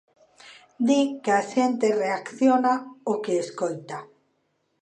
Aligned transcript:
Di 0.87 0.99
que 1.23 1.31
a 1.41 1.43
xente 1.51 1.87
reacciona 2.03 2.73
ao 3.07 3.15
que 3.23 3.33
escoita. 3.43 3.97